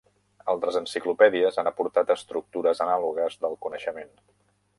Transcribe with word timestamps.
Altres 0.53 0.77
enciclopèdies 0.79 1.59
han 1.63 1.69
aportat 1.73 2.15
estructures 2.15 2.83
anàlogues 2.87 3.37
del 3.45 3.59
coneixement. 3.69 4.13